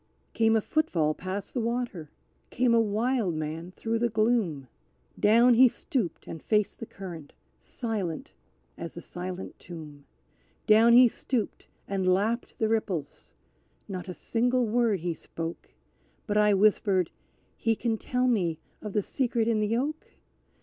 [0.33, 2.09] Came a footfall past the water
[2.49, 4.67] came a wild man through the gloom,
[5.19, 8.33] Down he stooped and faced the current, silent
[8.79, 10.05] as the silent tomb;
[10.65, 13.35] Down he stooped and lapped the ripples:
[13.87, 15.69] not a single word he spoke,
[16.25, 17.11] But I whispered,
[17.55, 20.13] "He can tell me of the Secret in the Oak?